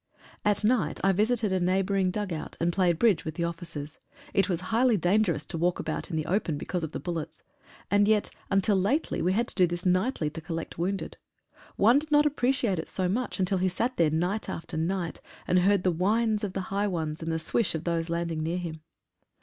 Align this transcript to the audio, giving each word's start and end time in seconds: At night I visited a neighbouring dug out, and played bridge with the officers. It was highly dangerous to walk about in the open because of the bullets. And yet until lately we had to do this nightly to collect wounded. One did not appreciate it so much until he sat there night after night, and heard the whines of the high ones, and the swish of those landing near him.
At 0.43 0.63
night 0.63 0.99
I 1.03 1.11
visited 1.11 1.51
a 1.53 1.59
neighbouring 1.59 2.09
dug 2.09 2.33
out, 2.33 2.57
and 2.59 2.73
played 2.73 2.97
bridge 2.97 3.23
with 3.23 3.35
the 3.35 3.43
officers. 3.43 3.99
It 4.33 4.49
was 4.49 4.61
highly 4.73 4.97
dangerous 4.97 5.45
to 5.45 5.59
walk 5.59 5.77
about 5.77 6.09
in 6.09 6.15
the 6.17 6.25
open 6.25 6.57
because 6.57 6.83
of 6.83 6.91
the 6.91 6.99
bullets. 6.99 7.43
And 7.91 8.07
yet 8.07 8.31
until 8.49 8.77
lately 8.77 9.21
we 9.21 9.33
had 9.33 9.47
to 9.49 9.53
do 9.53 9.67
this 9.67 9.85
nightly 9.85 10.31
to 10.31 10.41
collect 10.41 10.79
wounded. 10.79 11.17
One 11.75 11.99
did 11.99 12.09
not 12.11 12.25
appreciate 12.25 12.79
it 12.79 12.89
so 12.89 13.07
much 13.07 13.39
until 13.39 13.59
he 13.59 13.69
sat 13.69 13.97
there 13.97 14.09
night 14.09 14.49
after 14.49 14.75
night, 14.75 15.21
and 15.47 15.59
heard 15.59 15.83
the 15.83 15.91
whines 15.91 16.43
of 16.43 16.53
the 16.53 16.61
high 16.73 16.87
ones, 16.87 17.21
and 17.21 17.31
the 17.31 17.37
swish 17.37 17.75
of 17.75 17.83
those 17.83 18.09
landing 18.09 18.41
near 18.41 18.57
him. 18.57 18.81